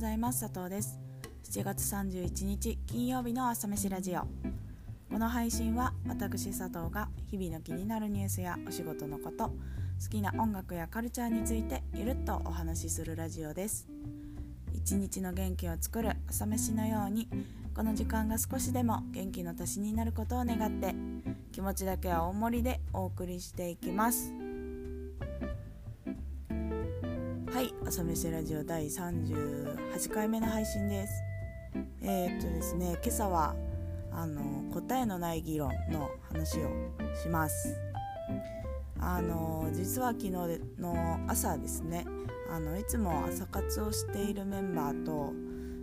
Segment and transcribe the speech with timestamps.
[0.00, 0.40] ございます。
[0.40, 0.98] 佐藤です。
[1.44, 4.20] 7月31日金曜日の朝飯ラジオ。
[5.12, 9.52] この配信は私佐藤が日々の気になるニュースやお仕事のこと好
[10.10, 13.88] きな音楽やカルチャーについてゆるっとお話しするラジオです。
[14.72, 17.28] 一日の元気を作る朝飯のように
[17.76, 20.94] この時間が少しでも元気の足しになることを願って
[21.52, 24.32] 気持ちだけは大盛りでお送りしていきます。
[27.90, 31.12] 朝飯ラジオ第38回目の配信です。
[32.00, 33.56] えー、っとですね今朝は
[34.12, 36.70] あの答えのない議論の話を
[37.20, 37.74] します。
[39.00, 40.30] あの実は昨日
[40.78, 42.06] の朝ですね
[42.48, 45.32] あのいつも朝活をしているメンバーと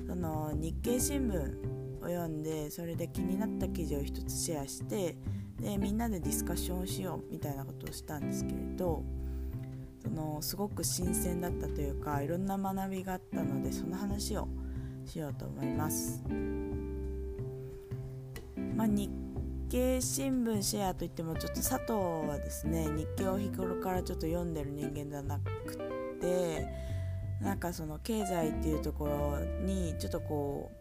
[0.08, 5.18] その日経新聞を読んでそれで気になった記事を一つシェアして
[5.60, 9.04] でみんなでディスカッションをしようみたいなことをしたんですけれど
[10.10, 14.48] のすごく新鮮だったというかいろんな学びがあったのでその話を
[15.06, 16.24] しようと思います。
[18.76, 19.10] まあ、日
[19.70, 21.94] 経新聞シェアといってもちょっと佐藤
[22.30, 25.78] はですね日経を日頃からちょっと読んでる人間ではなく
[26.22, 26.68] て
[27.42, 30.72] なんかその経済っていうところにちょっとこ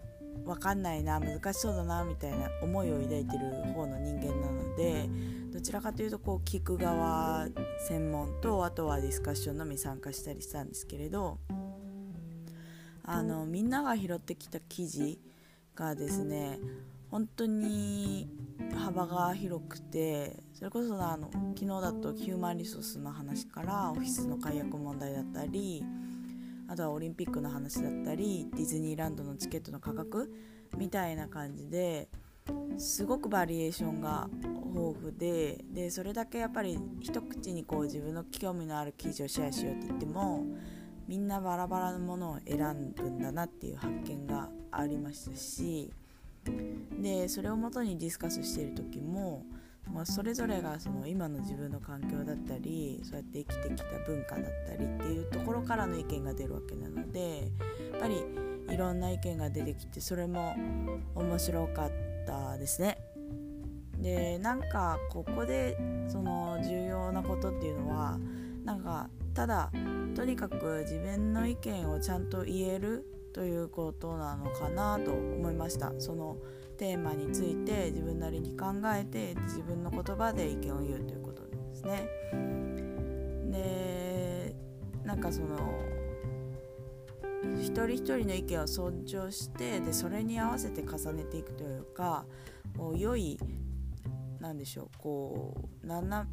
[0.44, 5.08] う分かんないな難しそうだなみたいな思いを抱いてる方の人間なので
[5.56, 7.48] どちらかというとこう聞く側
[7.88, 11.38] 専門とあとはディスカッションのみ参加したりしたんですけれど
[13.02, 15.18] あのみんなが拾ってきた記事
[15.74, 16.58] がですね
[17.10, 18.28] 本当に
[18.74, 25.82] 幅が広くてそれこそあの昨日だとヒューマンリソースの話からオフィスの解約問題だったり
[26.68, 30.30] あとはオリンピックの話だったりディズニーランドのチケットの価格
[30.76, 32.10] みたいな感じで
[32.78, 34.28] すごくバリエーションが
[34.74, 40.44] 豊富ででそれだけやっぱり一口にこう自分の興味のある記事をシェアしようって言っても
[41.08, 45.90] みんなバラバラのものを選ぶんだなっていう発見がありましたし
[47.00, 49.44] でそれをもとにディスカスしている時も、
[49.92, 57.50] まあ、それぞれがその今の自分の環境だったりそうやって生きてきた文化だったりっていうところからの意見が出るわけなので
[57.92, 58.22] やっぱり
[58.68, 60.56] いろんな意見が出てきてそれも
[61.14, 61.90] 面白かっ
[62.56, 62.98] ですね。
[63.98, 65.76] でなんかここで
[66.08, 68.18] その重要なことっていうのは
[68.64, 69.70] なんかただ
[70.14, 76.36] とにかく自分の意見をちゃんと言えるということなのかなと思いましたその
[76.78, 82.08] テーマについて自分なりに考えて自分の言葉で意見を言うということですね
[83.50, 84.54] で
[85.04, 85.56] なんかその
[87.54, 92.24] 一人一人の意見を尊重してでそれに合わせて重ねていくというか
[92.96, 93.38] 良い
[94.40, 96.28] なんでしょうこう斜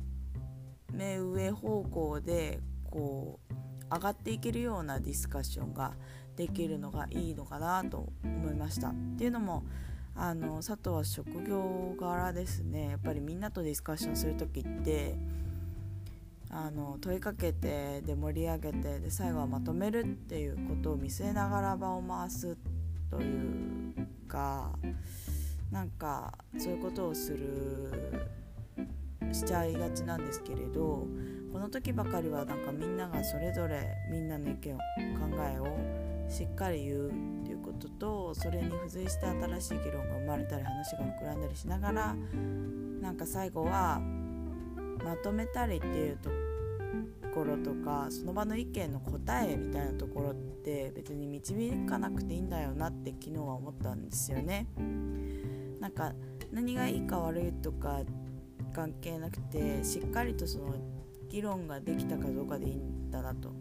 [0.91, 2.59] め上方向で
[2.89, 3.53] こう
[3.93, 5.93] 上がっていけるようなディスカッションが
[6.35, 8.89] できるのがいいのかなと思いました。
[8.89, 9.63] っていうのも
[10.15, 15.15] あの佐藤は職業柄ですねやっぱりみんなとディスカッションする時って
[16.55, 22.55] あの問いかけてで盛り上げてで最後はまとめるっていうことを見据えながら場を回す
[23.09, 24.71] というか
[25.71, 28.29] なんかそういうことをする
[29.31, 31.07] しちゃいがちなんですけれど
[31.51, 34.83] この時ばかりはなんかみんながそれぞれみんなの意見を考
[35.55, 37.11] えをしっかり言うっ
[37.45, 42.15] ていうこととそれに付随して新しい議論が生まれたり話が膨らんだりしながら
[43.01, 43.99] なんか最後は
[45.03, 46.42] まとめたりっていうと
[47.33, 54.67] ころとかその場の意見の答えみたいなところって別に導かなくていいんだよなって昨日は思ったんですよね。
[55.79, 56.13] なんか
[56.51, 58.01] 何がいいか悪いとか
[58.73, 60.75] 関係なくてしっかりとその
[61.29, 63.53] 議論ができたかどうかでいいんだなと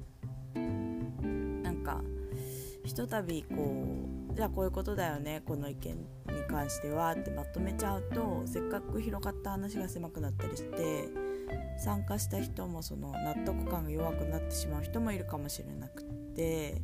[0.55, 2.01] なんか
[2.85, 3.87] ひとたびこ
[4.31, 6.05] うじゃあこういうことだよねこの意見に
[6.49, 11.09] 関してはってまとめちゃうとせっかく広がった話が狭くなったりして
[11.79, 16.81] 参加した人もその納得感が弱くなってしまう人もいるかもしれなくって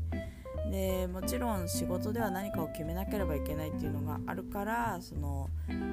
[0.71, 5.49] でもちろん仕事では何かを決めなければいけないっていうのがあるからその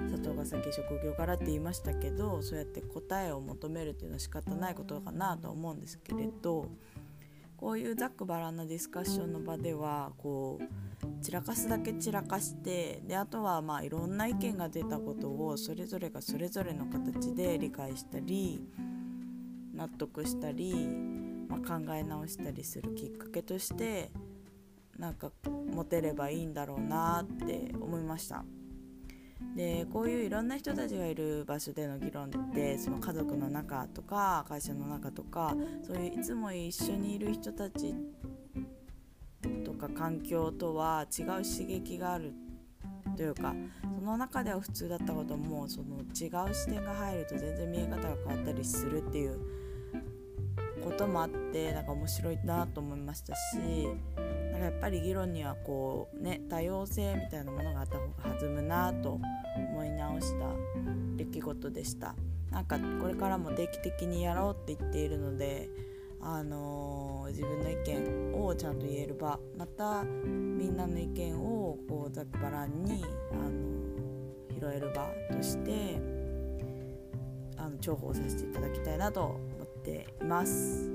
[0.10, 6.70] 佐藤がさっき職業柄って言いましたけどそうやって答えを求めるっていうのは仕方ないことかなと思うんですけれど
[7.58, 18.62] こういうざっくばらんなディスカッションの場ではこう散らかすだけ散らかしてであとはまあいろんな意見が出たことをそれぞれがそれぞれの形で理解したり
[19.74, 20.74] 納得したり、
[21.50, 24.12] まあ、考え直したりするきっかけとして
[24.98, 25.32] なんか
[25.74, 28.46] 持てればいいんだろうなって思いました。
[29.56, 35.56] でこういういろんな人たちがいる場所での議論ってその家族の中とか会社の中とか
[35.86, 37.94] そういういつも一緒にいる人たち
[39.64, 42.34] とか環境とは違う刺激がある
[43.16, 43.54] というか
[43.84, 49.40] その中では普通だったこともその違う視点が入ると全然見え方が変わったりするっていう
[50.84, 53.40] こともあってなんか面白いなと思いましたし
[54.58, 59.20] やっぱり議論にはこうね多様性みたいなものがあった方が弾むなと
[59.56, 60.48] 思い直した
[61.18, 62.16] 出来事でした。
[62.52, 65.70] なんかこれからも定期的にやろうって言っているので
[66.22, 76.00] あのー、自分の意見をちゃんと言える場またみんなの意見をこうざっくばらんに、あのー、拾える場として
[77.58, 80.90] あの重宝させていただきたいなと思っています。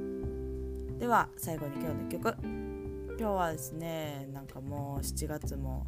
[0.98, 2.69] では最後に今日の曲。
[3.20, 5.86] 今日はですねなんかもう7月も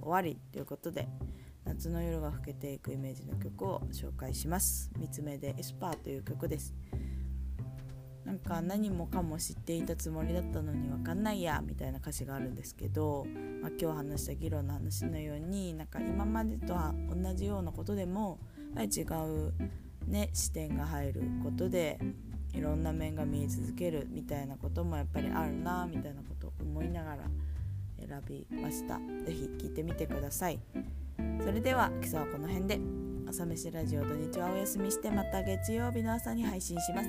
[0.00, 1.06] 終わりということで
[1.64, 6.74] 夏の夜が更けていくイメージの曲を紹介します「三つ目でエスパー」という曲です。
[8.24, 13.26] なんか何もかも知っていたつもりだったのに分かんないやみたいな歌詞があるんですけど、
[13.60, 19.52] まあ、今日話した議論の話のようになんか今までとは同じようなことでもやっぱり違う、
[20.10, 22.00] ね、視点が入ることで
[22.52, 27.18] いろんな面が見え続けるみたいなこともやっぱりあるなみたいなことを思いながら
[27.98, 28.98] 選びました。
[29.24, 30.60] 是非聴いてみてください。
[31.44, 32.80] それでは今朝はこの辺で
[33.28, 37.08] 朝飯ラジオ土日はお休みしてまた月曜日の朝に配信します。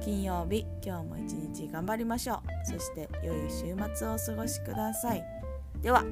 [0.00, 2.40] 金曜日今日も一日頑張りましょう。
[2.64, 5.24] そして良い週末をお過ごしください。
[5.80, 6.04] では。